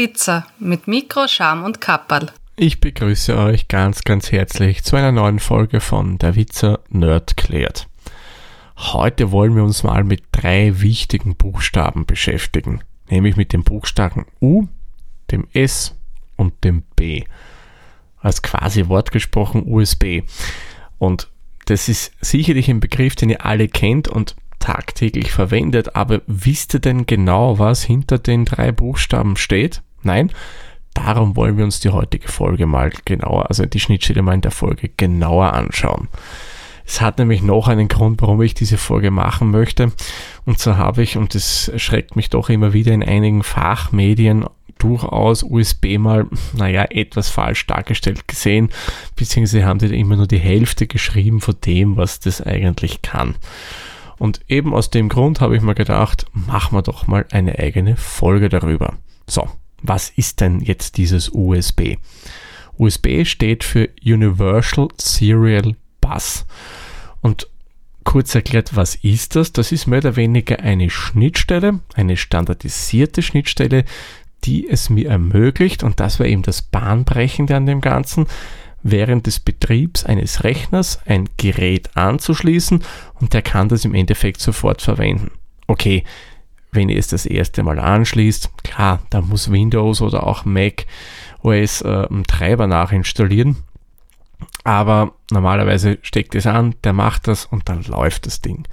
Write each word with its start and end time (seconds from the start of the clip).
Witzer 0.00 0.46
mit 0.58 0.88
Mikro, 0.88 1.28
Scham 1.28 1.62
und 1.62 1.82
Kapperl. 1.82 2.32
Ich 2.56 2.80
begrüße 2.80 3.36
euch 3.36 3.68
ganz, 3.68 4.02
ganz 4.02 4.32
herzlich 4.32 4.82
zu 4.82 4.96
einer 4.96 5.12
neuen 5.12 5.40
Folge 5.40 5.80
von 5.80 6.16
Der 6.16 6.36
Witzer 6.36 6.80
Nerd 6.88 7.36
klärt. 7.36 7.86
Heute 8.78 9.30
wollen 9.30 9.54
wir 9.54 9.62
uns 9.62 9.82
mal 9.82 10.02
mit 10.02 10.22
drei 10.32 10.80
wichtigen 10.80 11.36
Buchstaben 11.36 12.06
beschäftigen, 12.06 12.80
nämlich 13.10 13.36
mit 13.36 13.52
dem 13.52 13.62
Buchstaben 13.62 14.24
U, 14.40 14.68
dem 15.32 15.46
S 15.52 15.94
und 16.36 16.64
dem 16.64 16.82
B. 16.96 17.24
Als 18.22 18.40
quasi 18.40 18.88
Wort 18.88 19.12
gesprochen 19.12 19.64
USB. 19.66 20.22
Und 20.98 21.28
das 21.66 21.90
ist 21.90 22.12
sicherlich 22.22 22.70
ein 22.70 22.80
Begriff, 22.80 23.16
den 23.16 23.28
ihr 23.28 23.44
alle 23.44 23.68
kennt 23.68 24.08
und 24.08 24.34
tagtäglich 24.60 25.30
verwendet, 25.30 25.94
aber 25.94 26.22
wisst 26.26 26.72
ihr 26.72 26.80
denn 26.80 27.04
genau, 27.04 27.58
was 27.58 27.82
hinter 27.82 28.18
den 28.18 28.46
drei 28.46 28.72
Buchstaben 28.72 29.36
steht? 29.36 29.82
Nein? 30.02 30.30
Darum 30.94 31.36
wollen 31.36 31.56
wir 31.56 31.64
uns 31.64 31.80
die 31.80 31.90
heutige 31.90 32.28
Folge 32.28 32.66
mal 32.66 32.90
genauer, 33.04 33.48
also 33.48 33.64
die 33.64 33.80
Schnittstelle 33.80 34.22
mal 34.22 34.34
in 34.34 34.40
der 34.40 34.50
Folge 34.50 34.90
genauer 34.96 35.52
anschauen. 35.52 36.08
Es 36.84 37.00
hat 37.00 37.18
nämlich 37.18 37.42
noch 37.42 37.68
einen 37.68 37.86
Grund, 37.86 38.20
warum 38.20 38.42
ich 38.42 38.54
diese 38.54 38.76
Folge 38.76 39.12
machen 39.12 39.52
möchte. 39.52 39.92
Und 40.44 40.58
so 40.58 40.76
habe 40.76 41.02
ich, 41.02 41.16
und 41.16 41.36
das 41.36 41.70
schreckt 41.76 42.16
mich 42.16 42.30
doch 42.30 42.48
immer 42.48 42.72
wieder 42.72 42.92
in 42.92 43.04
einigen 43.04 43.44
Fachmedien 43.44 44.44
durchaus 44.80 45.44
USB 45.44 45.98
mal, 45.98 46.26
naja, 46.56 46.86
etwas 46.90 47.28
falsch 47.28 47.66
dargestellt 47.66 48.26
gesehen, 48.26 48.70
beziehungsweise 49.14 49.64
haben 49.64 49.78
die 49.78 49.98
immer 49.98 50.16
nur 50.16 50.26
die 50.26 50.38
Hälfte 50.38 50.86
geschrieben 50.86 51.40
von 51.40 51.54
dem, 51.64 51.96
was 51.96 52.18
das 52.18 52.40
eigentlich 52.42 53.02
kann. 53.02 53.36
Und 54.18 54.40
eben 54.48 54.74
aus 54.74 54.90
dem 54.90 55.08
Grund 55.08 55.40
habe 55.40 55.56
ich 55.56 55.62
mir 55.62 55.74
gedacht, 55.74 56.26
machen 56.32 56.76
wir 56.76 56.82
doch 56.82 57.06
mal 57.06 57.24
eine 57.30 57.58
eigene 57.58 57.96
Folge 57.96 58.48
darüber. 58.48 58.94
So, 59.26 59.48
was 59.82 60.10
ist 60.10 60.40
denn 60.40 60.60
jetzt 60.60 60.96
dieses 60.96 61.30
USB? 61.32 61.96
USB 62.78 63.24
steht 63.24 63.64
für 63.64 63.90
Universal 64.04 64.88
Serial 64.96 65.76
Bus. 66.00 66.46
Und 67.20 67.48
kurz 68.04 68.34
erklärt, 68.34 68.74
was 68.74 68.94
ist 68.96 69.36
das? 69.36 69.52
Das 69.52 69.72
ist 69.72 69.86
mehr 69.86 69.98
oder 69.98 70.16
weniger 70.16 70.60
eine 70.60 70.88
Schnittstelle, 70.88 71.80
eine 71.94 72.16
standardisierte 72.16 73.22
Schnittstelle, 73.22 73.84
die 74.44 74.68
es 74.68 74.88
mir 74.88 75.08
ermöglicht, 75.10 75.82
und 75.82 76.00
das 76.00 76.18
war 76.18 76.26
eben 76.26 76.42
das 76.42 76.62
Bahnbrechende 76.62 77.54
an 77.54 77.66
dem 77.66 77.82
Ganzen, 77.82 78.26
während 78.82 79.26
des 79.26 79.40
Betriebs 79.40 80.04
eines 80.04 80.42
Rechners 80.44 81.00
ein 81.04 81.28
Gerät 81.36 81.94
anzuschließen 81.96 82.82
und 83.20 83.34
der 83.34 83.42
kann 83.42 83.68
das 83.68 83.84
im 83.84 83.94
Endeffekt 83.94 84.40
sofort 84.40 84.80
verwenden. 84.80 85.32
Okay, 85.66 86.04
wenn 86.72 86.88
ihr 86.88 86.98
es 86.98 87.08
das 87.08 87.26
erste 87.26 87.62
Mal 87.62 87.78
anschließt, 87.78 88.50
klar, 88.62 89.00
da 89.10 89.20
muss 89.20 89.50
Windows 89.50 90.00
oder 90.00 90.26
auch 90.26 90.44
Mac 90.44 90.86
OS 91.42 91.82
äh, 91.82 92.06
einen 92.08 92.24
Treiber 92.24 92.66
nachinstallieren. 92.66 93.56
Aber 94.64 95.14
normalerweise 95.30 95.98
steckt 96.02 96.34
es 96.34 96.46
an, 96.46 96.74
der 96.84 96.92
macht 96.92 97.28
das 97.28 97.46
und 97.46 97.68
dann 97.68 97.82
läuft 97.84 98.26
das 98.26 98.40
Ding. 98.40 98.66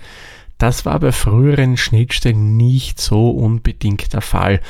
Das 0.58 0.86
war 0.86 1.00
bei 1.00 1.12
früheren 1.12 1.78
Schnittstellen 1.78 2.58
nicht 2.58 3.00
so 3.00 3.30
unbedingt 3.30 4.14
der 4.14 4.22
Fall. 4.22 4.62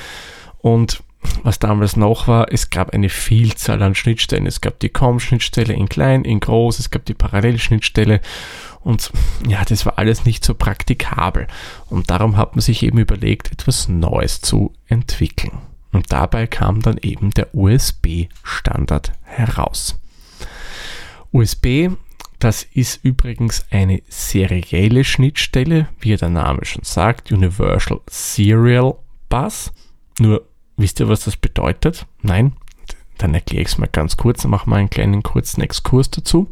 Und 0.59 1.01
was 1.43 1.59
damals 1.59 1.95
noch 1.95 2.27
war, 2.27 2.51
es 2.51 2.69
gab 2.69 2.91
eine 2.91 3.09
Vielzahl 3.09 3.81
an 3.81 3.95
Schnittstellen. 3.95 4.45
Es 4.45 4.61
gab 4.61 4.79
die 4.79 4.89
COM-Schnittstelle 4.89 5.73
in 5.73 5.89
klein, 5.89 6.23
in 6.23 6.39
groß, 6.39 6.79
es 6.79 6.89
gab 6.89 7.05
die 7.05 7.13
Parallelschnittstelle 7.13 8.21
und 8.87 9.11
ja, 9.47 9.63
das 9.65 9.85
war 9.85 9.97
alles 9.97 10.25
nicht 10.25 10.43
so 10.43 10.53
praktikabel. 10.53 11.47
Und 11.89 12.09
darum 12.09 12.37
hat 12.37 12.55
man 12.55 12.61
sich 12.61 12.83
eben 12.83 12.97
überlegt, 12.97 13.51
etwas 13.51 13.87
Neues 13.87 14.41
zu 14.41 14.73
entwickeln. 14.87 15.57
Und 15.91 16.11
dabei 16.11 16.47
kam 16.47 16.81
dann 16.81 16.97
eben 16.97 17.31
der 17.31 17.53
USB-Standard 17.53 19.11
heraus. 19.23 19.99
USB, 21.31 21.89
das 22.39 22.63
ist 22.63 23.03
übrigens 23.03 23.65
eine 23.71 24.01
serielle 24.07 25.03
Schnittstelle, 25.03 25.89
wie 25.99 26.15
der 26.15 26.29
Name 26.29 26.65
schon 26.65 26.83
sagt, 26.83 27.31
Universal 27.31 27.99
Serial 28.07 28.95
Bus. 29.29 29.71
Nur 30.19 30.43
Wisst 30.77 30.99
ihr, 30.99 31.09
was 31.09 31.25
das 31.25 31.35
bedeutet? 31.35 32.05
Nein? 32.21 32.53
Dann 33.17 33.33
erkläre 33.33 33.63
ich 33.63 33.69
es 33.69 33.77
mal 33.79 33.89
ganz 33.91 34.15
kurz 34.15 34.45
und 34.45 34.51
mache 34.51 34.69
mal 34.69 34.77
einen 34.77 34.91
kleinen 34.91 35.23
kurzen 35.23 35.61
Exkurs 35.61 36.11
dazu. 36.11 36.51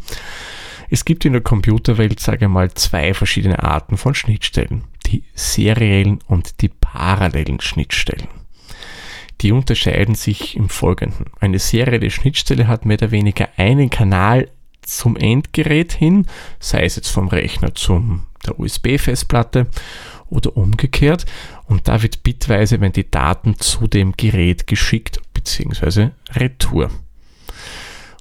Es 0.90 1.06
gibt 1.06 1.25
in 1.25 1.34
der 1.34 1.41
Computerwelt, 1.41 2.19
sage 2.19 2.46
ich 2.46 2.51
mal, 2.51 2.72
zwei 2.73 3.13
verschiedene 3.13 3.63
Arten 3.63 3.97
von 3.97 4.16
Schnittstellen. 4.16 4.84
Die 5.06 5.23
seriellen 5.34 6.19
und 6.28 6.62
die 6.62 6.69
parallelen 6.69 7.59
Schnittstellen. 7.62 8.28
Die 9.41 9.51
unterscheiden 9.51 10.16
sich 10.16 10.56
im 10.56 10.69
Folgenden. 10.69 11.25
Eine 11.40 11.59
serielle 11.59 12.09
Schnittstelle 12.09 12.68
hat 12.68 12.85
mehr 12.85 12.97
oder 12.97 13.12
weniger 13.12 13.50
einen 13.57 13.90
Kanal 13.90 14.50
zum 14.81 15.18
Endgerät 15.18 15.94
hin, 15.94 16.28
sei 16.59 16.85
es 16.85 16.96
jetzt 16.96 17.09
vom 17.09 17.28
Rechner 17.28 17.73
zum 17.75 18.28
der 18.46 18.59
USB-Festplatte 18.59 19.67
oder 20.29 20.56
umgekehrt. 20.56 21.25
Und 21.66 21.88
da 21.88 22.02
wird 22.02 22.23
bitweise 22.23 22.79
wenn 22.81 22.91
die 22.91 23.09
Daten 23.09 23.57
zu 23.59 23.88
dem 23.88 24.13
Gerät 24.16 24.67
geschickt 24.67 25.19
bzw. 25.34 26.09
retour. 26.34 26.91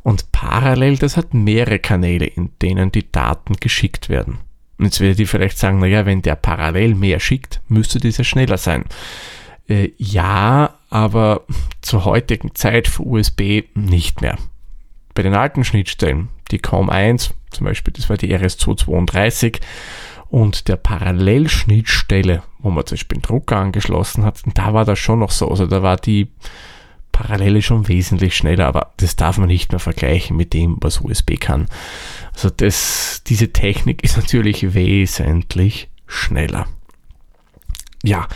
Und 0.05 0.31
parallel, 0.33 0.99
das 0.99 1.17
hat 1.17 1.33
mehrere 1.33 1.79
Kanäle, 1.79 2.27
in 2.27 2.51
denen 2.61 2.93
die 2.93 3.11
Daten 3.11 3.55
geschickt 3.55 4.11
werden. 4.11 4.39
Und 4.79 4.85
jetzt 4.85 5.01
werdet 5.01 5.19
ihr 5.19 5.27
vielleicht 5.27 5.59
sagen, 5.59 5.79
naja, 5.79 6.05
wenn 6.05 6.21
der 6.21 6.37
parallel 6.37 6.95
mehr 6.95 7.21
schickt, 7.21 7.63
müsste 7.69 7.99
dieser 7.99 8.23
schneller 8.23 8.59
sein. 8.59 8.85
Äh, 9.67 9.93
ja, 9.97 10.75
aber 10.91 11.45
zur 11.81 12.05
heutigen 12.05 12.55
Zeit 12.55 12.87
für 12.87 13.03
USB 13.03 13.63
nicht 13.75 14.21
mehr. 14.21 14.37
Bei 15.15 15.23
den 15.23 15.35
alten 15.35 15.65
Schnittstellen, 15.65 16.29
die 16.51 16.61
COM1, 16.61 17.31
zum 17.51 17.65
Beispiel, 17.65 17.95
das 17.95 18.11
war 18.11 18.19
die 18.19 18.37
RS232, 18.37 19.61
und 20.29 20.69
der 20.69 20.77
Parallelschnittstelle, 20.77 22.43
wo 22.59 22.69
man 22.71 22.85
zum 22.85 22.97
Beispiel 22.97 23.19
den 23.19 23.23
Drucker 23.23 23.57
angeschlossen 23.57 24.25
hat, 24.25 24.43
da 24.53 24.75
war 24.75 24.85
das 24.85 24.99
schon 24.99 25.21
noch 25.21 25.31
so. 25.31 25.49
Also 25.49 25.67
da 25.67 25.83
war 25.83 25.97
die 25.97 26.29
Parallele 27.15 27.63
schon 27.63 27.87
wesentlich 27.87 28.37
schneller, 28.37 28.67
aber 28.67 28.93
das 28.97 29.15
darf 29.15 29.39
man 29.39 29.47
nicht 29.47 29.71
mehr 29.71 29.79
vergleichen 29.79 30.37
mit 30.37 30.53
dem, 30.53 30.79
was 30.81 31.01
USB 31.01 31.39
kann. 31.39 31.69
Also 32.35 32.51
das, 32.51 33.23
diese 33.25 33.53
Technik 33.53 34.03
ist 34.03 34.17
natürlich 34.17 34.75
wesentlich 34.75 35.89
schneller. 36.09 36.67
Ja, 38.03 38.27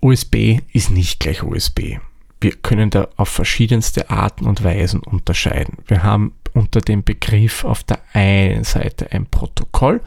USB 0.00 0.58
ist 0.72 0.90
nicht 0.90 1.20
gleich 1.20 1.44
USB. 1.44 1.98
Wir 2.40 2.52
können 2.56 2.90
da 2.90 3.06
auf 3.16 3.28
verschiedenste 3.28 4.10
Arten 4.10 4.46
und 4.46 4.64
Weisen 4.64 4.98
unterscheiden. 4.98 5.78
Wir 5.86 6.02
haben 6.02 6.34
unter 6.54 6.80
dem 6.80 7.04
Begriff 7.04 7.64
auf 7.64 7.84
der 7.84 8.00
einen 8.14 8.64
Seite 8.64 9.12
ein 9.12 9.26
Protokoll 9.26 10.00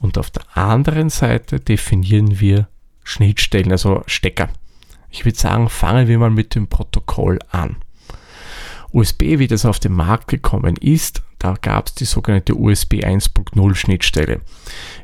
und 0.00 0.18
auf 0.18 0.30
der 0.30 0.42
anderen 0.56 1.08
Seite 1.08 1.60
definieren 1.60 2.40
wir 2.40 2.66
Schnittstellen, 3.04 3.70
also 3.70 4.02
Stecker. 4.06 4.48
Ich 5.12 5.26
würde 5.26 5.38
sagen, 5.38 5.68
fangen 5.68 6.08
wir 6.08 6.18
mal 6.18 6.30
mit 6.30 6.54
dem 6.54 6.66
Protokoll 6.66 7.38
an. 7.50 7.76
USB, 8.92 9.38
wie 9.38 9.46
das 9.46 9.64
auf 9.64 9.78
den 9.78 9.92
Markt 9.92 10.28
gekommen 10.28 10.76
ist, 10.76 11.22
da 11.38 11.54
gab 11.60 11.86
es 11.86 11.94
die 11.94 12.04
sogenannte 12.04 12.54
USB 12.54 13.04
1.0 13.04 13.74
Schnittstelle. 13.74 14.40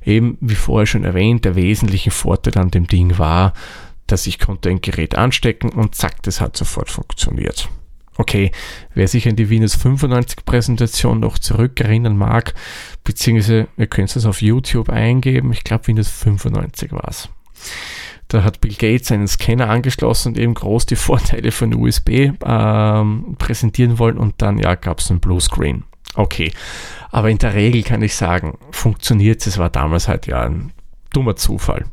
Eben 0.05 0.39
wie 0.41 0.55
vorher 0.55 0.87
schon 0.87 1.05
erwähnt, 1.05 1.45
der 1.45 1.57
wesentliche 1.57 2.11
Vorteil 2.11 2.57
an 2.59 2.71
dem 2.71 2.87
Ding 2.87 3.19
war, 3.19 3.53
dass 4.07 4.27
ich 4.27 4.39
konnte 4.39 4.71
ein 4.71 4.81
Gerät 4.81 5.15
anstecken 5.17 5.71
und 5.71 5.95
zack, 5.95 6.23
das 6.23 6.41
hat 6.41 6.57
sofort 6.57 6.91
funktioniert. 6.91 7.69
Okay, 8.17 8.51
wer 8.95 9.09
sich 9.09 9.29
an 9.29 9.37
die 9.37 9.51
Windows 9.51 9.77
95 9.77 10.45
Präsentation 10.45 11.21
noch 11.21 11.39
zurückerinnern 11.39 12.17
mag, 12.17 12.55
beziehungsweise 13.05 13.69
ihr 13.77 13.87
könnt 13.87 14.17
es 14.17 14.27
auf 14.27 14.43
YouTube 14.43 14.89
eingeben, 14.89 15.53
ich 15.53 15.65
glaube 15.65 15.87
Windows 15.87 16.09
95 16.09 16.93
war 16.93 17.09
es. 17.09 17.29
Da 18.29 18.45
hat 18.45 18.61
Bill 18.61 18.75
Gates 18.75 19.11
einen 19.11 19.27
Scanner 19.27 19.71
angeschlossen 19.71 20.29
und 20.29 20.39
eben 20.39 20.55
groß 20.55 20.87
die 20.87 20.97
Vorteile 20.97 21.51
von 21.51 21.75
USB 21.75 22.31
ähm, 22.45 23.37
präsentieren 23.39 23.99
wollen 23.99 24.19
und 24.19 24.35
dann 24.39 24.59
ja 24.59 24.75
gab 24.75 25.01
es 25.01 25.11
einen 25.11 25.21
Bluescreen. 25.21 25.85
Okay, 26.15 26.53
aber 27.11 27.31
in 27.31 27.39
der 27.39 27.55
Regel 27.55 27.83
kann 27.83 28.03
ich 28.03 28.17
sagen, 28.17 28.59
funktioniert 28.71 29.41
es. 29.41 29.47
Es 29.47 29.59
war 29.59 29.71
damals 29.71 30.09
halt 30.09 30.27
ja 30.27 30.43
ein 30.43 30.73
dummer 31.13 31.37
Zufall. 31.37 31.85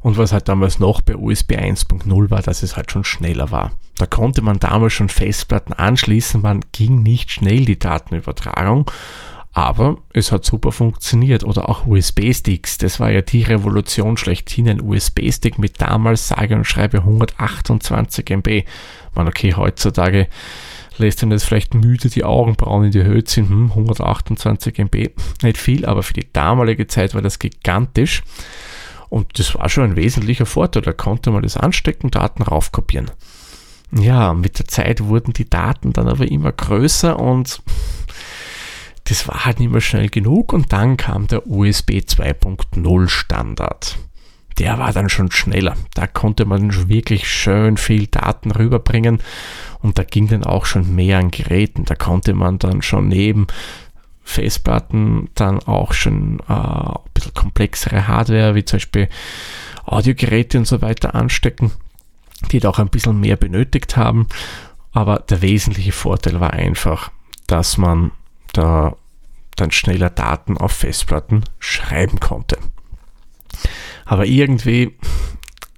Und 0.00 0.18
was 0.18 0.32
halt 0.32 0.48
damals 0.48 0.80
noch 0.80 1.00
bei 1.00 1.16
USB 1.16 1.52
1.0 1.52 2.30
war, 2.30 2.42
dass 2.42 2.62
es 2.62 2.76
halt 2.76 2.90
schon 2.90 3.04
schneller 3.04 3.50
war. 3.52 3.72
Da 3.96 4.06
konnte 4.06 4.42
man 4.42 4.58
damals 4.58 4.94
schon 4.94 5.08
Festplatten 5.08 5.72
anschließen, 5.72 6.42
man 6.42 6.64
ging 6.72 7.02
nicht 7.02 7.30
schnell 7.30 7.64
die 7.64 7.78
Datenübertragung, 7.78 8.90
aber 9.52 9.98
es 10.12 10.32
hat 10.32 10.44
super 10.44 10.72
funktioniert. 10.72 11.44
Oder 11.44 11.68
auch 11.68 11.86
USB-Sticks, 11.86 12.78
das 12.78 13.00
war 13.00 13.10
ja 13.10 13.20
die 13.20 13.42
Revolution 13.42 14.16
schlechthin, 14.16 14.68
ein 14.68 14.80
USB-Stick 14.80 15.58
mit 15.58 15.80
damals 15.80 16.28
sage 16.28 16.54
und 16.54 16.64
schreibe 16.64 16.98
128 16.98 18.30
MB. 18.30 18.64
Man, 19.14 19.28
okay, 19.28 19.54
heutzutage 19.54 20.28
lässt 20.96 21.22
einem 21.22 21.30
das 21.30 21.44
vielleicht 21.44 21.74
müde 21.74 22.08
die 22.08 22.24
Augenbrauen 22.24 22.84
in 22.86 22.90
die 22.92 23.02
Höhe 23.02 23.24
ziehen, 23.24 23.48
hm, 23.48 23.70
128 23.70 24.78
MB, 24.78 25.10
nicht 25.42 25.58
viel, 25.58 25.84
aber 25.86 26.02
für 26.02 26.12
die 26.14 26.32
damalige 26.32 26.86
Zeit 26.86 27.14
war 27.14 27.22
das 27.22 27.38
gigantisch. 27.38 28.22
Und 29.08 29.38
das 29.38 29.54
war 29.54 29.68
schon 29.68 29.84
ein 29.84 29.96
wesentlicher 29.96 30.46
Vorteil. 30.46 30.82
Da 30.82 30.94
konnte 30.94 31.30
man 31.30 31.42
das 31.42 31.58
anstecken, 31.58 32.10
Daten 32.10 32.42
raufkopieren. 32.42 33.10
ja, 33.90 34.32
mit 34.32 34.58
der 34.58 34.66
Zeit 34.66 35.04
wurden 35.04 35.34
die 35.34 35.50
Daten 35.50 35.92
dann 35.92 36.08
aber 36.08 36.30
immer 36.30 36.50
größer 36.50 37.20
und 37.20 37.60
das 39.12 39.28
war 39.28 39.44
halt 39.44 39.60
nicht 39.60 39.70
mehr 39.70 39.82
schnell 39.82 40.08
genug 40.08 40.54
und 40.54 40.72
dann 40.72 40.96
kam 40.96 41.26
der 41.26 41.46
USB 41.46 41.98
2.0 41.98 43.08
Standard. 43.10 43.98
Der 44.56 44.78
war 44.78 44.94
dann 44.94 45.10
schon 45.10 45.30
schneller. 45.30 45.76
Da 45.92 46.06
konnte 46.06 46.46
man 46.46 46.88
wirklich 46.88 47.30
schön 47.30 47.76
viel 47.76 48.06
Daten 48.06 48.52
rüberbringen 48.52 49.20
und 49.80 49.98
da 49.98 50.04
ging 50.04 50.28
dann 50.28 50.44
auch 50.44 50.64
schon 50.64 50.94
mehr 50.94 51.18
an 51.18 51.30
Geräten. 51.30 51.84
Da 51.84 51.94
konnte 51.94 52.32
man 52.32 52.58
dann 52.58 52.80
schon 52.80 53.08
neben 53.08 53.48
Festplatten 54.22 55.28
dann 55.34 55.58
auch 55.58 55.92
schon 55.92 56.40
äh, 56.48 56.54
ein 56.54 56.94
bisschen 57.12 57.34
komplexere 57.34 58.08
Hardware, 58.08 58.54
wie 58.54 58.64
zum 58.64 58.78
Beispiel 58.78 59.10
Audiogeräte 59.84 60.56
und 60.56 60.66
so 60.66 60.80
weiter 60.80 61.14
anstecken, 61.14 61.70
die 62.50 62.60
da 62.60 62.70
auch 62.70 62.78
ein 62.78 62.88
bisschen 62.88 63.20
mehr 63.20 63.36
benötigt 63.36 63.98
haben. 63.98 64.26
Aber 64.92 65.18
der 65.18 65.42
wesentliche 65.42 65.92
Vorteil 65.92 66.40
war 66.40 66.54
einfach, 66.54 67.10
dass 67.46 67.76
man 67.76 68.12
da 68.54 68.96
dann 69.56 69.70
schneller 69.70 70.10
Daten 70.10 70.56
auf 70.56 70.72
Festplatten 70.72 71.44
schreiben 71.58 72.20
konnte. 72.20 72.58
Aber 74.04 74.26
irgendwie, 74.26 74.96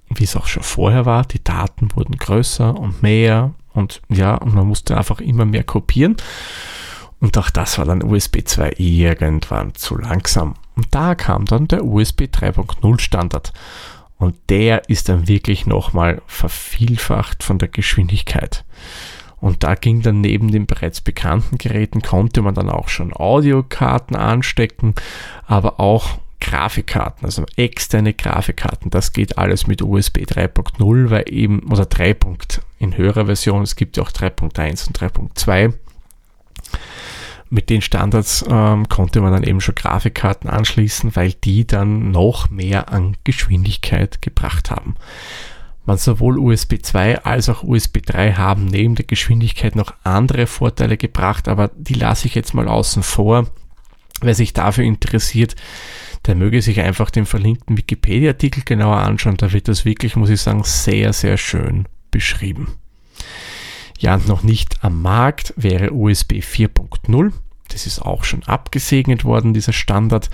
wie 0.09 0.23
es 0.23 0.35
auch 0.35 0.47
schon 0.47 0.63
vorher 0.63 1.05
war, 1.05 1.25
die 1.25 1.43
Daten 1.43 1.89
wurden 1.95 2.17
größer 2.17 2.77
und 2.77 3.03
mehr 3.03 3.53
und 3.73 4.01
ja, 4.09 4.35
und 4.35 4.55
man 4.55 4.67
musste 4.67 4.97
einfach 4.97 5.19
immer 5.19 5.45
mehr 5.45 5.63
kopieren. 5.63 6.15
Und 7.19 7.37
auch 7.37 7.49
das 7.49 7.77
war 7.77 7.85
dann 7.85 8.03
USB 8.03 8.39
2 8.45 8.73
irgendwann 8.77 9.73
zu 9.75 9.97
langsam. 9.97 10.55
Und 10.75 10.93
da 10.93 11.15
kam 11.15 11.45
dann 11.45 11.67
der 11.67 11.85
USB 11.85 12.23
3.0 12.23 12.99
Standard. 12.99 13.53
Und 14.17 14.35
der 14.49 14.89
ist 14.89 15.09
dann 15.09 15.27
wirklich 15.27 15.65
nochmal 15.65 16.21
vervielfacht 16.25 17.43
von 17.43 17.57
der 17.57 17.67
Geschwindigkeit. 17.67 18.63
Und 19.41 19.63
da 19.63 19.75
ging 19.75 20.01
dann 20.01 20.21
neben 20.21 20.51
den 20.51 20.65
bereits 20.65 21.01
bekannten 21.01 21.57
Geräten, 21.57 22.01
konnte 22.01 22.41
man 22.41 22.55
dann 22.55 22.69
auch 22.69 22.89
schon 22.89 23.13
Audiokarten 23.13 24.15
anstecken, 24.15 24.95
aber 25.45 25.79
auch 25.79 26.19
Grafikkarten, 26.41 27.25
also 27.25 27.45
externe 27.55 28.13
Grafikkarten. 28.13 28.91
Das 28.91 29.13
geht 29.13 29.37
alles 29.37 29.67
mit 29.67 29.81
USB 29.81 30.19
3.0, 30.19 31.09
weil 31.09 31.25
eben, 31.27 31.71
oder 31.71 31.85
3. 31.85 32.15
in 32.79 32.97
höherer 32.97 33.25
Version, 33.25 33.63
es 33.63 33.75
gibt 33.75 33.97
ja 33.97 34.03
auch 34.03 34.11
3.1 34.11 34.87
und 34.87 34.99
3.2 34.99 35.73
mit 37.49 37.69
den 37.69 37.81
Standards 37.81 38.43
ähm, 38.49 38.89
konnte 38.89 39.21
man 39.21 39.31
dann 39.31 39.43
eben 39.43 39.61
schon 39.61 39.75
Grafikkarten 39.75 40.49
anschließen, 40.49 41.15
weil 41.15 41.33
die 41.33 41.65
dann 41.65 42.11
noch 42.11 42.49
mehr 42.49 42.91
an 42.91 43.17
Geschwindigkeit 43.23 44.21
gebracht 44.21 44.71
haben. 44.71 44.95
Man 45.85 45.97
sowohl 45.97 46.39
USB 46.39 46.75
2 46.81 47.23
als 47.23 47.47
auch 47.47 47.63
USB 47.63 47.99
3 48.03 48.33
haben 48.33 48.65
neben 48.65 48.95
der 48.95 49.05
Geschwindigkeit 49.05 49.75
noch 49.75 49.93
andere 50.03 50.47
Vorteile 50.47 50.97
gebracht, 50.97 51.47
aber 51.47 51.69
die 51.75 51.93
lasse 51.93 52.27
ich 52.27 52.35
jetzt 52.35 52.53
mal 52.53 52.67
außen 52.67 53.03
vor. 53.03 53.47
Wer 54.21 54.33
sich 54.33 54.53
dafür 54.53 54.83
interessiert, 54.83 55.55
der 56.25 56.35
möge 56.35 56.61
sich 56.61 56.81
einfach 56.81 57.11
den 57.11 57.25
verlinkten 57.25 57.77
Wikipedia-Artikel 57.77 58.63
genauer 58.63 58.97
anschauen. 58.97 59.37
Da 59.37 59.51
wird 59.51 59.67
das 59.67 59.85
wirklich, 59.85 60.15
muss 60.15 60.29
ich 60.29 60.41
sagen, 60.41 60.63
sehr, 60.63 61.13
sehr 61.13 61.37
schön 61.37 61.87
beschrieben. 62.09 62.77
Ja, 63.99 64.17
noch 64.17 64.41
nicht 64.41 64.83
am 64.83 65.01
Markt 65.01 65.53
wäre 65.55 65.93
USB 65.93 66.33
4.0. 66.33 67.31
Das 67.67 67.85
ist 67.85 67.99
auch 67.99 68.23
schon 68.23 68.43
abgesegnet 68.43 69.23
worden, 69.23 69.53
dieser 69.53 69.73
Standard. 69.73 70.29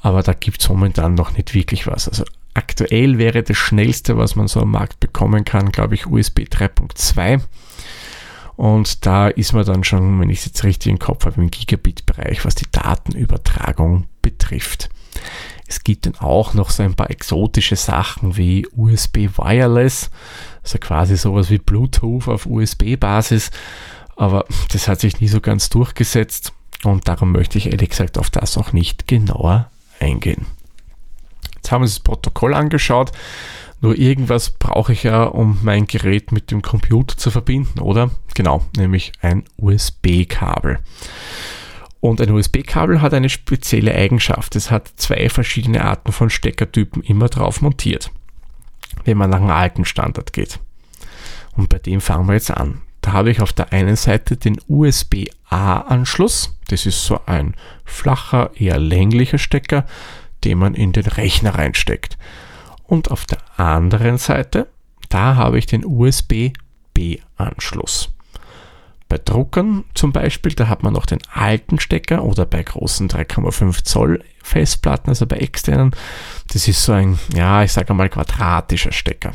Aber 0.00 0.22
da 0.22 0.32
gibt 0.32 0.60
es 0.60 0.68
momentan 0.68 1.14
noch 1.14 1.36
nicht 1.36 1.54
wirklich 1.54 1.86
was. 1.86 2.08
Also 2.08 2.24
aktuell 2.54 3.18
wäre 3.18 3.42
das 3.42 3.56
schnellste, 3.56 4.16
was 4.16 4.36
man 4.36 4.48
so 4.48 4.60
am 4.60 4.70
Markt 4.70 5.00
bekommen 5.00 5.44
kann, 5.44 5.72
glaube 5.72 5.94
ich, 5.94 6.06
USB 6.06 6.40
3.2. 6.40 7.40
Und 8.56 9.06
da 9.06 9.28
ist 9.28 9.54
man 9.54 9.64
dann 9.64 9.84
schon, 9.84 10.20
wenn 10.20 10.28
ich 10.28 10.40
es 10.40 10.46
jetzt 10.46 10.64
richtig 10.64 10.92
im 10.92 10.98
Kopf 10.98 11.24
habe, 11.24 11.40
im 11.40 11.50
Gigabit-Bereich, 11.50 12.44
was 12.44 12.54
die 12.54 12.70
Datenübertragung 12.70 14.06
betrifft. 14.20 14.90
Es 15.66 15.84
gibt 15.84 16.04
dann 16.04 16.16
auch 16.16 16.52
noch 16.52 16.70
so 16.70 16.82
ein 16.82 16.94
paar 16.94 17.10
exotische 17.10 17.76
Sachen 17.76 18.36
wie 18.36 18.66
USB 18.76 19.28
Wireless, 19.36 20.10
also 20.62 20.78
quasi 20.78 21.16
sowas 21.16 21.48
wie 21.48 21.58
Bluetooth 21.58 22.28
auf 22.28 22.46
USB-Basis, 22.46 23.50
aber 24.16 24.44
das 24.72 24.88
hat 24.88 25.00
sich 25.00 25.20
nie 25.20 25.28
so 25.28 25.40
ganz 25.40 25.70
durchgesetzt 25.70 26.52
und 26.82 27.08
darum 27.08 27.32
möchte 27.32 27.56
ich 27.56 27.70
ehrlich 27.70 27.90
gesagt 27.90 28.18
auf 28.18 28.30
das 28.30 28.58
auch 28.58 28.72
nicht 28.72 29.06
genauer 29.06 29.70
eingehen. 30.00 30.46
Haben 31.70 31.82
uns 31.82 31.94
das 31.94 32.00
Protokoll 32.02 32.54
angeschaut. 32.54 33.12
Nur 33.80 33.96
irgendwas 33.96 34.50
brauche 34.50 34.92
ich 34.92 35.04
ja, 35.04 35.24
um 35.24 35.58
mein 35.62 35.86
Gerät 35.86 36.32
mit 36.32 36.50
dem 36.50 36.60
Computer 36.60 37.16
zu 37.16 37.30
verbinden, 37.30 37.80
oder? 37.80 38.10
Genau, 38.34 38.62
nämlich 38.76 39.12
ein 39.22 39.44
USB-Kabel. 39.56 40.80
Und 42.00 42.20
ein 42.20 42.30
USB-Kabel 42.30 43.00
hat 43.00 43.14
eine 43.14 43.28
spezielle 43.28 43.94
Eigenschaft. 43.94 44.56
Es 44.56 44.70
hat 44.70 44.88
zwei 44.96 45.28
verschiedene 45.28 45.84
Arten 45.84 46.12
von 46.12 46.30
Steckertypen 46.30 47.02
immer 47.02 47.28
drauf 47.28 47.60
montiert, 47.62 48.10
wenn 49.04 49.18
man 49.18 49.30
nach 49.30 49.38
einem 49.38 49.50
alten 49.50 49.84
Standard 49.84 50.32
geht. 50.32 50.58
Und 51.56 51.68
bei 51.68 51.78
dem 51.78 52.00
fangen 52.00 52.26
wir 52.26 52.34
jetzt 52.34 52.50
an. 52.50 52.82
Da 53.02 53.12
habe 53.12 53.30
ich 53.30 53.40
auf 53.40 53.52
der 53.52 53.72
einen 53.72 53.96
Seite 53.96 54.36
den 54.36 54.60
USB-A-Anschluss. 54.68 56.56
Das 56.68 56.86
ist 56.86 57.04
so 57.04 57.20
ein 57.26 57.54
flacher, 57.84 58.50
eher 58.54 58.78
länglicher 58.78 59.38
Stecker, 59.38 59.86
den 60.44 60.58
man 60.58 60.74
in 60.74 60.92
den 60.92 61.06
Rechner 61.06 61.54
reinsteckt. 61.54 62.18
Und 62.84 63.10
auf 63.10 63.24
der 63.24 63.38
anderen 63.56 64.18
Seite, 64.18 64.68
da 65.08 65.36
habe 65.36 65.58
ich 65.58 65.64
den 65.66 65.84
USB-B-Anschluss. 65.84 68.12
Bei 69.08 69.16
Druckern 69.18 69.84
zum 69.94 70.12
Beispiel, 70.12 70.52
da 70.52 70.68
hat 70.68 70.84
man 70.84 70.92
noch 70.92 71.04
den 71.04 71.18
alten 71.32 71.80
Stecker 71.80 72.22
oder 72.22 72.46
bei 72.46 72.62
großen 72.62 73.08
3,5 73.08 73.82
Zoll 73.84 74.22
Festplatten, 74.42 75.10
also 75.10 75.26
bei 75.26 75.38
externen, 75.38 75.90
das 76.52 76.68
ist 76.68 76.84
so 76.84 76.92
ein, 76.92 77.18
ja, 77.34 77.64
ich 77.64 77.72
sage 77.72 77.92
mal 77.92 78.08
quadratischer 78.08 78.92
Stecker. 78.92 79.32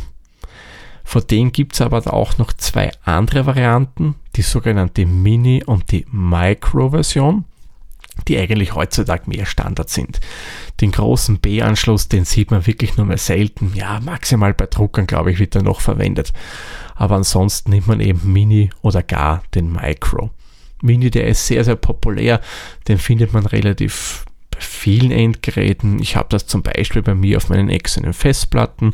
Von 1.03 1.27
denen 1.27 1.51
gibt 1.51 1.73
es 1.73 1.81
aber 1.81 2.01
auch 2.11 2.37
noch 2.37 2.53
zwei 2.53 2.91
andere 3.03 3.45
Varianten, 3.45 4.15
die 4.35 4.41
sogenannte 4.41 5.05
Mini- 5.05 5.63
und 5.63 5.91
die 5.91 6.07
Micro-Version, 6.09 7.45
die 8.27 8.37
eigentlich 8.37 8.75
heutzutage 8.75 9.29
mehr 9.29 9.45
Standard 9.45 9.89
sind. 9.89 10.19
Den 10.81 10.91
großen 10.91 11.39
B-Anschluss, 11.39 12.07
den 12.07 12.25
sieht 12.25 12.51
man 12.51 12.65
wirklich 12.65 12.97
nur 12.97 13.05
mehr 13.05 13.17
selten. 13.17 13.73
Ja, 13.75 13.99
maximal 13.99 14.53
bei 14.53 14.65
Druckern, 14.65 15.07
glaube 15.07 15.31
ich, 15.31 15.39
wird 15.39 15.55
er 15.55 15.63
noch 15.63 15.81
verwendet 15.81 16.33
aber 16.95 17.15
ansonsten 17.15 17.71
nimmt 17.71 17.87
man 17.87 17.99
eben 17.99 18.21
Mini 18.31 18.69
oder 18.81 19.03
gar 19.03 19.43
den 19.53 19.71
Micro. 19.71 20.31
Mini, 20.81 21.11
der 21.11 21.27
ist 21.27 21.45
sehr, 21.45 21.63
sehr 21.63 21.75
populär, 21.75 22.41
den 22.87 22.97
findet 22.97 23.33
man 23.33 23.45
relativ 23.45 24.25
bei 24.49 24.61
vielen 24.61 25.11
Endgeräten. 25.11 25.99
Ich 25.99 26.15
habe 26.15 26.29
das 26.29 26.47
zum 26.47 26.63
Beispiel 26.63 27.01
bei 27.01 27.13
mir 27.13 27.37
auf 27.37 27.49
meinen 27.49 27.69
externen 27.69 28.13
Festplatten, 28.13 28.93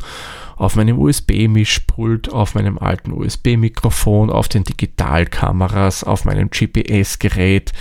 auf 0.56 0.74
meinem 0.74 0.98
USB-Mischpult, 0.98 2.32
auf 2.32 2.54
meinem 2.54 2.78
alten 2.78 3.12
USB-Mikrofon, 3.12 4.30
auf 4.30 4.48
den 4.48 4.64
Digitalkameras, 4.64 6.02
auf 6.02 6.24
meinem 6.24 6.50
GPS-Gerät. 6.50 7.72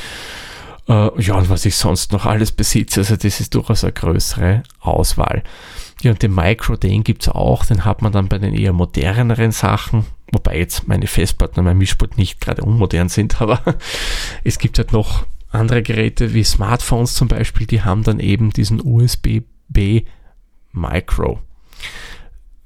Äh, 0.92 1.22
ja, 1.22 1.36
und 1.36 1.50
was 1.50 1.66
ich 1.66 1.78
sonst 1.78 2.12
noch 2.12 2.26
alles 2.26 2.52
besitze. 2.52 3.00
Also 3.00 3.16
das 3.16 3.40
ist 3.40 3.56
durchaus 3.56 3.86
eine 3.86 3.94
größere 3.94 4.64
Auswahl. 4.82 5.42
Ja, 6.02 6.12
und 6.12 6.22
den 6.22 6.36
Micro, 6.36 6.76
den 6.76 7.04
gibt 7.04 7.22
es 7.22 7.30
auch, 7.30 7.66
den 7.66 7.86
hat 7.86 8.02
man 8.02 8.12
dann 8.12 8.28
bei 8.28 8.40
den 8.40 8.54
eher 8.54 8.74
moderneren 8.74 9.52
Sachen, 9.52 10.06
wobei 10.34 10.58
jetzt 10.58 10.88
meine 10.88 11.08
Festplatten 11.08 11.60
und 11.60 11.66
mein 11.66 11.78
Mischpult 11.78 12.18
nicht 12.18 12.42
gerade 12.42 12.64
unmodern 12.64 13.08
sind, 13.08 13.40
aber 13.42 13.62
es 14.44 14.60
gibt 14.60 14.80
halt 14.80 14.92
noch 14.92 15.26
andere 15.50 15.82
Geräte 15.82 16.34
wie 16.34 16.44
Smartphones 16.44 17.14
zum 17.14 17.28
Beispiel, 17.28 17.68
die 17.68 17.84
haben 17.84 18.04
dann 18.04 18.20
eben 18.20 18.50
diesen 18.50 18.82
USB-B 18.82 20.04
Micro. 20.74 21.40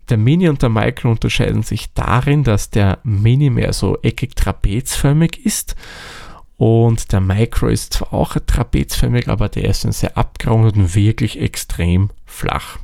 Der 0.09 0.17
Mini 0.17 0.49
und 0.49 0.61
der 0.61 0.69
Micro 0.69 1.11
unterscheiden 1.11 1.63
sich 1.63 1.93
darin, 1.93 2.43
dass 2.43 2.69
der 2.69 2.99
Mini 3.03 3.49
mehr 3.49 3.73
so 3.73 3.97
eckig 4.01 4.35
trapezförmig 4.35 5.45
ist 5.45 5.75
und 6.57 7.11
der 7.11 7.19
Micro 7.19 7.67
ist 7.67 7.93
zwar 7.93 8.13
auch 8.13 8.37
trapezförmig, 8.45 9.27
aber 9.27 9.49
der 9.49 9.65
ist 9.65 9.83
dann 9.83 9.91
sehr 9.91 10.17
abgerundet 10.17 10.75
und 10.75 10.95
wirklich 10.95 11.39
extrem 11.39 12.11
flach. 12.25 12.77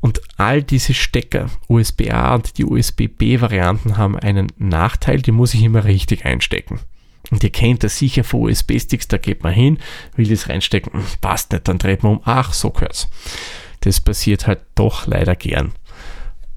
Und 0.00 0.20
all 0.36 0.62
diese 0.62 0.94
Stecker, 0.94 1.50
USB-A 1.68 2.34
und 2.36 2.58
die 2.58 2.64
USB-B-Varianten 2.64 3.96
haben 3.96 4.16
einen 4.16 4.46
Nachteil, 4.56 5.20
die 5.20 5.32
muss 5.32 5.54
ich 5.54 5.62
immer 5.62 5.84
richtig 5.84 6.24
einstecken. 6.24 6.78
Und 7.30 7.42
ihr 7.42 7.50
kennt 7.50 7.82
das 7.82 7.98
sicher 7.98 8.22
von 8.22 8.42
USB-Sticks, 8.42 9.08
da 9.08 9.18
geht 9.18 9.42
man 9.42 9.52
hin, 9.52 9.78
will 10.14 10.28
das 10.28 10.48
reinstecken, 10.48 10.92
passt 11.20 11.50
nicht, 11.52 11.66
dann 11.66 11.78
dreht 11.78 12.04
man 12.04 12.18
um, 12.18 12.20
ach, 12.24 12.52
so 12.52 12.70
gehört's. 12.70 13.08
Das 13.80 14.00
passiert 14.00 14.46
halt 14.46 14.60
doch 14.76 15.08
leider 15.08 15.34
gern. 15.34 15.72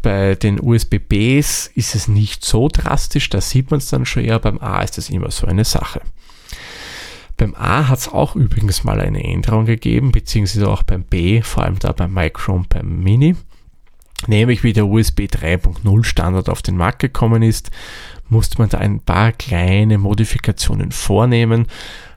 Bei 0.01 0.35
den 0.35 0.61
USB-Bs 0.61 1.71
ist 1.75 1.95
es 1.95 2.07
nicht 2.07 2.45
so 2.45 2.69
drastisch, 2.69 3.29
da 3.29 3.41
sieht 3.41 3.69
man 3.71 3.79
es 3.79 3.89
dann 3.89 4.05
schon 4.05 4.23
eher, 4.23 4.39
beim 4.39 4.59
A 4.59 4.81
ist 4.81 4.97
das 4.97 5.09
immer 5.09 5.31
so 5.31 5.45
eine 5.45 5.65
Sache. 5.65 6.01
Beim 7.35 7.55
A 7.55 7.87
hat 7.87 7.99
es 7.99 8.07
auch 8.07 8.35
übrigens 8.35 8.83
mal 8.83 8.99
eine 8.99 9.23
Änderung 9.23 9.65
gegeben, 9.65 10.11
beziehungsweise 10.11 10.69
auch 10.69 10.83
beim 10.83 11.03
B, 11.03 11.41
vor 11.41 11.63
allem 11.63 11.79
da 11.79 11.91
beim 11.91 12.13
Micro 12.13 12.53
und 12.53 12.69
beim 12.69 13.01
Mini. 13.01 13.35
Nämlich 14.27 14.63
wie 14.63 14.73
der 14.73 14.85
USB 14.85 15.21
3.0 15.21 16.03
Standard 16.03 16.49
auf 16.49 16.61
den 16.61 16.75
Markt 16.75 16.99
gekommen 16.99 17.41
ist, 17.41 17.71
musste 18.29 18.57
man 18.59 18.69
da 18.69 18.77
ein 18.77 18.99
paar 18.99 19.31
kleine 19.31 19.97
Modifikationen 19.97 20.91
vornehmen, 20.91 21.67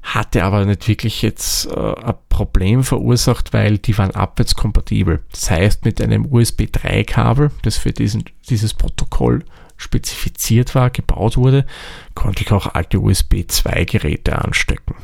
hatte 0.03 0.45
aber 0.45 0.65
nicht 0.65 0.89
wirklich 0.89 1.23
jetzt 1.23 1.67
äh, 1.67 1.95
ein 1.95 2.15
Problem 2.29 2.83
verursacht, 2.85 3.53
weil 3.53 3.79
die 3.79 3.97
waren 3.99 4.11
abwärtskompatibel. 4.11 5.21
Das 5.31 5.51
heißt, 5.51 5.85
mit 5.85 6.01
einem 6.01 6.27
USB 6.27 6.67
3 6.71 7.05
Kabel, 7.05 7.51
das 7.63 7.77
für 7.77 7.93
diesen, 7.93 8.25
dieses 8.49 8.75
Protokoll 8.75 9.45
spezifiziert 9.77 10.75
war, 10.75 10.91
gebaut 10.91 11.37
wurde, 11.37 11.67
konnte 12.15 12.43
ich 12.43 12.53
auch 12.53 12.75
alte 12.75 13.01
USB 13.01 13.45
2 13.47 13.85
Geräte 13.85 14.39
anstecken. 14.39 14.95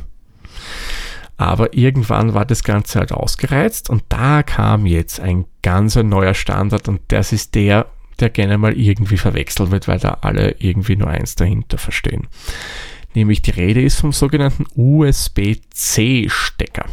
Aber 1.36 1.74
irgendwann 1.74 2.34
war 2.34 2.44
das 2.44 2.64
Ganze 2.64 2.98
halt 2.98 3.12
ausgereizt 3.12 3.88
und 3.90 4.02
da 4.08 4.42
kam 4.42 4.86
jetzt 4.86 5.20
ein 5.20 5.44
ganz 5.62 5.94
neuer 5.94 6.34
Standard 6.34 6.88
und 6.88 7.00
das 7.08 7.32
ist 7.32 7.54
der, 7.54 7.86
der 8.20 8.30
gerne 8.30 8.58
mal 8.58 8.78
irgendwie 8.78 9.16
verwechselt 9.16 9.70
wird, 9.70 9.88
weil 9.88 9.98
da 9.98 10.18
alle 10.22 10.56
irgendwie 10.58 10.96
nur 10.96 11.08
eins 11.08 11.34
dahinter 11.34 11.78
verstehen. 11.78 12.26
Nämlich 13.14 13.40
die 13.42 13.52
Rede 13.52 13.82
ist 13.82 14.00
vom 14.00 14.12
sogenannten 14.12 14.66
USB-C-Stecker. 14.74 16.86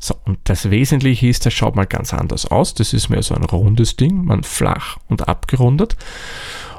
So, 0.00 0.14
und 0.24 0.38
das 0.44 0.70
Wesentliche 0.70 1.26
ist, 1.26 1.44
der 1.44 1.50
schaut 1.50 1.76
mal 1.76 1.86
ganz 1.86 2.14
anders 2.14 2.46
aus. 2.46 2.74
Das 2.74 2.92
ist 2.92 3.08
mehr 3.08 3.22
so 3.22 3.34
ein 3.34 3.44
rundes 3.44 3.96
Ding, 3.96 4.24
man 4.24 4.44
flach 4.44 4.98
und 5.08 5.28
abgerundet. 5.28 5.96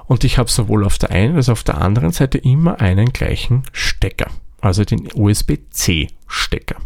Und 0.05 0.23
ich 0.23 0.37
habe 0.37 0.49
sowohl 0.49 0.85
auf 0.85 0.97
der 0.97 1.11
einen 1.11 1.35
als 1.35 1.49
auch 1.49 1.53
auf 1.53 1.63
der 1.63 1.79
anderen 1.79 2.11
Seite 2.11 2.39
immer 2.39 2.81
einen 2.81 3.13
gleichen 3.13 3.63
Stecker, 3.73 4.31
also 4.61 4.83
den 4.83 5.07
USB-C-Stecker. 5.13 6.77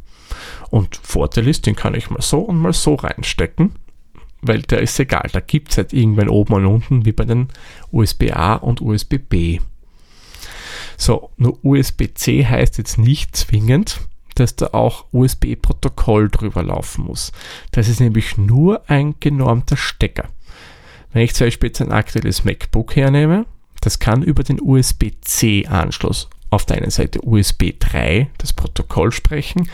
Und 0.70 0.98
Vorteil 0.98 1.48
ist, 1.48 1.66
den 1.68 1.76
kann 1.76 1.96
ich 1.96 2.10
mal 2.10 2.22
so 2.22 2.40
und 2.40 2.58
mal 2.58 2.74
so 2.74 2.96
reinstecken, 2.96 3.76
weil 4.44 4.62
der 4.62 4.82
ist 4.82 5.00
egal. 5.00 5.30
Da 5.32 5.40
gibt 5.40 5.72
es 5.72 5.78
halt 5.78 5.94
irgendwann 5.94 6.30
oben 6.30 6.54
und 6.54 6.66
unten, 6.66 7.06
wie 7.06 7.12
bei 7.12 7.26
den 7.26 7.48
USB-A 7.92 8.56
und 8.56 8.82
USB-B. 8.82 9.60
So, 10.98 11.32
nur 11.38 11.64
USB-C 11.64 12.46
heißt 12.46 12.78
jetzt 12.78 12.98
nicht 12.98 13.36
zwingend, 13.36 14.02
dass 14.36 14.56
da 14.56 14.68
auch 14.68 15.06
USB-Protokoll 15.12 16.30
drüber 16.30 16.64
laufen 16.64 17.06
muss. 17.06 17.32
Das 17.72 17.88
ist 17.88 18.00
nämlich 18.00 18.38
nur 18.38 18.90
ein 18.90 19.16
genormter 19.20 19.78
Stecker. 19.78 20.30
Wenn 21.12 21.24
ich 21.24 21.36
zum 21.36 21.48
Beispiel 21.48 21.70
jetzt 21.70 21.82
ein 21.82 21.92
aktuelles 21.92 22.44
MacBook 22.44 22.96
hernehme, 22.96 23.46
das 23.82 24.00
kann 24.00 24.24
über 24.24 24.44
den 24.44 24.62
USB-C-Anschluss 24.62 26.30
auf 26.50 26.66
der 26.66 26.78
einen 26.78 26.92
Seite 26.92 27.20
USB 27.22 27.74
3 27.78 28.30
das 28.38 28.54
Protokoll 28.54 29.12
sprechen, 29.12 29.70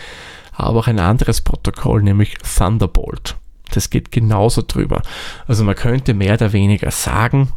aber 0.51 0.79
auch 0.79 0.87
ein 0.87 0.99
anderes 0.99 1.41
Protokoll, 1.41 2.01
nämlich 2.01 2.35
Thunderbolt. 2.39 3.37
Das 3.71 3.89
geht 3.89 4.11
genauso 4.11 4.63
drüber. 4.65 5.01
Also 5.47 5.63
man 5.63 5.75
könnte 5.75 6.13
mehr 6.13 6.33
oder 6.33 6.53
weniger 6.53 6.91
sagen, 6.91 7.49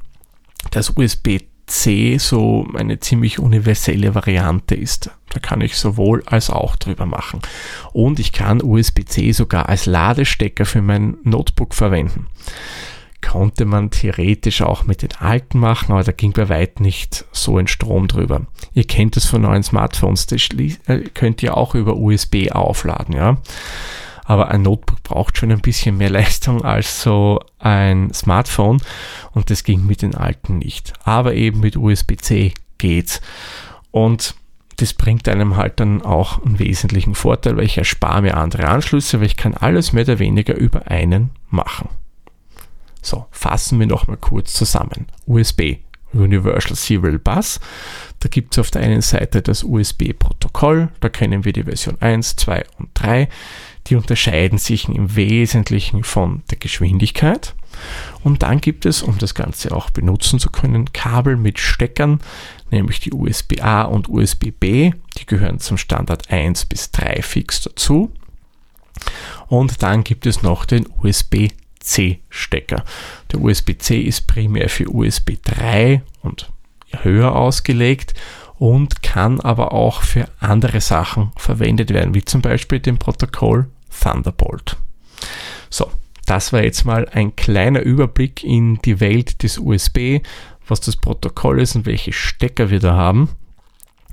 dass 0.70 0.90
USB-C 0.96 2.18
so 2.18 2.66
eine 2.74 3.00
ziemlich 3.00 3.38
universelle 3.38 4.14
Variante 4.14 4.74
ist. 4.74 5.10
Da 5.30 5.40
kann 5.40 5.60
ich 5.60 5.76
sowohl 5.76 6.22
als 6.26 6.50
auch 6.50 6.76
drüber 6.76 7.06
machen. 7.06 7.40
Und 7.92 8.20
ich 8.20 8.32
kann 8.32 8.62
USB-C 8.62 9.32
sogar 9.32 9.68
als 9.68 9.86
Ladestecker 9.86 10.66
für 10.66 10.82
mein 10.82 11.16
Notebook 11.24 11.74
verwenden 11.74 12.26
konnte 13.22 13.64
man 13.64 13.90
theoretisch 13.90 14.60
auch 14.60 14.84
mit 14.84 15.00
den 15.00 15.12
alten 15.18 15.58
machen, 15.58 15.92
aber 15.92 16.04
da 16.04 16.12
ging 16.12 16.32
bei 16.32 16.48
weit 16.48 16.80
nicht 16.80 17.24
so 17.32 17.56
ein 17.56 17.68
Strom 17.68 18.08
drüber. 18.08 18.42
Ihr 18.74 18.84
kennt 18.84 19.16
es 19.16 19.24
von 19.24 19.42
neuen 19.42 19.62
Smartphones, 19.62 20.26
das 20.26 20.48
äh, 20.86 20.98
könnt 21.14 21.42
ihr 21.42 21.56
auch 21.56 21.74
über 21.74 21.96
USB 21.96 22.50
aufladen, 22.50 23.14
ja. 23.14 23.38
Aber 24.24 24.48
ein 24.48 24.62
Notebook 24.62 25.02
braucht 25.02 25.38
schon 25.38 25.50
ein 25.50 25.60
bisschen 25.60 25.96
mehr 25.96 26.10
Leistung 26.18 26.64
als 26.64 27.02
so 27.02 27.40
ein 27.58 28.12
Smartphone 28.12 28.80
und 29.32 29.50
das 29.50 29.64
ging 29.64 29.86
mit 29.86 30.02
den 30.02 30.14
alten 30.14 30.58
nicht. 30.58 30.92
Aber 31.04 31.34
eben 31.34 31.60
mit 31.60 31.76
USB-C 31.76 32.54
geht's. 32.78 33.20
Und 33.90 34.34
das 34.76 34.94
bringt 34.94 35.28
einem 35.28 35.56
halt 35.56 35.80
dann 35.80 36.02
auch 36.02 36.42
einen 36.44 36.58
wesentlichen 36.58 37.14
Vorteil, 37.14 37.56
weil 37.56 37.64
ich 37.64 37.78
erspare 37.78 38.22
mir 38.22 38.36
andere 38.36 38.68
Anschlüsse, 38.68 39.20
weil 39.20 39.26
ich 39.26 39.36
kann 39.36 39.54
alles 39.54 39.92
mehr 39.92 40.04
oder 40.04 40.18
weniger 40.18 40.56
über 40.56 40.88
einen 40.88 41.30
machen. 41.50 41.88
So, 43.02 43.26
fassen 43.30 43.78
wir 43.80 43.86
nochmal 43.86 44.16
kurz 44.16 44.54
zusammen. 44.54 45.06
USB, 45.26 45.78
Universal 46.12 46.76
Serial 46.76 47.18
Bus. 47.18 47.60
Da 48.20 48.28
gibt 48.28 48.54
es 48.54 48.58
auf 48.58 48.70
der 48.70 48.82
einen 48.82 49.02
Seite 49.02 49.42
das 49.42 49.64
USB-Protokoll, 49.64 50.88
da 51.00 51.08
kennen 51.08 51.44
wir 51.44 51.52
die 51.52 51.64
Version 51.64 51.96
1, 52.00 52.36
2 52.36 52.64
und 52.78 52.90
3. 52.94 53.28
Die 53.86 53.96
unterscheiden 53.96 54.58
sich 54.58 54.88
im 54.88 55.16
Wesentlichen 55.16 56.04
von 56.04 56.42
der 56.50 56.58
Geschwindigkeit. 56.58 57.54
Und 58.22 58.42
dann 58.42 58.60
gibt 58.60 58.86
es, 58.86 59.02
um 59.02 59.18
das 59.18 59.34
Ganze 59.34 59.74
auch 59.74 59.90
benutzen 59.90 60.38
zu 60.38 60.50
können, 60.50 60.92
Kabel 60.92 61.36
mit 61.36 61.58
Steckern, 61.58 62.20
nämlich 62.70 63.00
die 63.00 63.12
USB-A 63.12 63.82
und 63.82 64.08
USB-B. 64.08 64.92
Die 65.18 65.26
gehören 65.26 65.58
zum 65.58 65.78
Standard 65.78 66.30
1 66.30 66.66
bis 66.66 66.90
3 66.90 67.22
fix 67.22 67.62
dazu. 67.62 68.12
Und 69.48 69.82
dann 69.82 70.04
gibt 70.04 70.26
es 70.26 70.42
noch 70.42 70.64
den 70.64 70.86
USB 71.02 71.48
USB-C-Stecker. 71.82 72.84
Der 73.32 73.40
USB-C 73.40 74.00
ist 74.00 74.26
primär 74.26 74.68
für 74.68 74.88
USB 74.88 75.32
3 75.42 76.02
und 76.22 76.50
höher 77.02 77.34
ausgelegt 77.34 78.14
und 78.62 79.02
kann 79.02 79.40
aber 79.40 79.72
auch 79.72 80.02
für 80.02 80.28
andere 80.38 80.80
Sachen 80.80 81.32
verwendet 81.34 81.92
werden, 81.92 82.14
wie 82.14 82.24
zum 82.24 82.42
Beispiel 82.42 82.78
dem 82.78 82.96
Protokoll 82.96 83.66
Thunderbolt. 83.90 84.76
So, 85.68 85.90
das 86.26 86.52
war 86.52 86.62
jetzt 86.62 86.84
mal 86.84 87.08
ein 87.08 87.34
kleiner 87.34 87.80
Überblick 87.80 88.44
in 88.44 88.80
die 88.82 89.00
Welt 89.00 89.42
des 89.42 89.58
USB, 89.58 90.20
was 90.68 90.80
das 90.80 90.94
Protokoll 90.94 91.60
ist 91.60 91.74
und 91.74 91.86
welche 91.86 92.12
Stecker 92.12 92.70
wir 92.70 92.78
da 92.78 92.92
haben. 92.92 93.30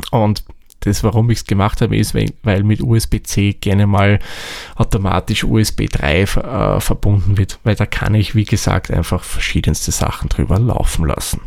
Und 0.09 0.43
das, 0.79 1.03
warum 1.03 1.29
ich 1.29 1.37
es 1.37 1.45
gemacht 1.45 1.79
habe, 1.81 1.95
ist, 1.95 2.15
weil, 2.15 2.63
mit 2.63 2.81
USB-C 2.81 3.53
gerne 3.53 3.85
mal 3.85 4.17
automatisch 4.77 5.43
USB 5.43 5.85
3 5.91 6.21
äh, 6.21 6.79
verbunden 6.79 7.37
wird, 7.37 7.59
weil 7.63 7.75
da 7.75 7.85
kann 7.85 8.15
ich, 8.15 8.33
wie 8.33 8.45
gesagt, 8.45 8.89
einfach 8.89 9.23
verschiedenste 9.23 9.91
Sachen 9.91 10.27
drüber 10.27 10.57
laufen 10.57 11.05
lassen. 11.05 11.39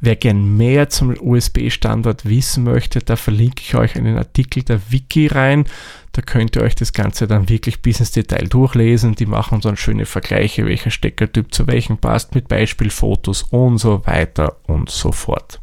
Wer 0.00 0.16
gern 0.16 0.56
mehr 0.56 0.88
zum 0.88 1.16
USB-Standard 1.18 2.24
wissen 2.24 2.64
möchte, 2.64 3.00
da 3.00 3.16
verlinke 3.16 3.62
ich 3.62 3.74
euch 3.74 3.96
einen 3.96 4.16
Artikel 4.16 4.62
der 4.62 4.80
Wiki 4.90 5.26
rein. 5.26 5.64
Da 6.12 6.22
könnt 6.22 6.56
ihr 6.56 6.62
euch 6.62 6.74
das 6.74 6.92
Ganze 6.92 7.26
dann 7.26 7.48
wirklich 7.48 7.82
bis 7.82 8.00
ins 8.00 8.12
Detail 8.12 8.46
durchlesen. 8.48 9.14
Die 9.14 9.26
machen 9.26 9.60
dann 9.60 9.76
schöne 9.76 10.06
Vergleiche, 10.06 10.66
welcher 10.66 10.90
Steckertyp 10.90 11.52
zu 11.52 11.66
welchem 11.66 11.98
passt, 11.98 12.34
mit 12.34 12.48
Beispielfotos 12.48 13.44
und 13.44 13.78
so 13.78 14.06
weiter 14.06 14.56
und 14.66 14.90
so 14.90 15.12
fort 15.12 15.60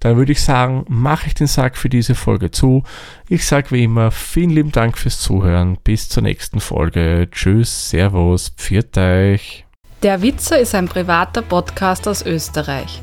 dann 0.00 0.16
würde 0.16 0.32
ich 0.32 0.42
sagen, 0.42 0.84
mache 0.88 1.26
ich 1.26 1.34
den 1.34 1.46
Sack 1.46 1.76
für 1.76 1.88
diese 1.88 2.14
Folge 2.14 2.50
zu. 2.50 2.84
Ich 3.28 3.46
sage 3.46 3.70
wie 3.72 3.84
immer, 3.84 4.10
vielen 4.10 4.50
lieben 4.50 4.72
Dank 4.72 4.96
fürs 4.96 5.20
Zuhören. 5.20 5.76
Bis 5.82 6.08
zur 6.08 6.22
nächsten 6.22 6.60
Folge. 6.60 7.28
Tschüss, 7.30 7.90
Servus, 7.90 8.50
pfiat 8.56 8.96
euch. 8.96 9.64
Der 10.02 10.22
Witzer 10.22 10.60
ist 10.60 10.74
ein 10.74 10.86
privater 10.86 11.42
Podcast 11.42 12.06
aus 12.06 12.24
Österreich. 12.24 13.02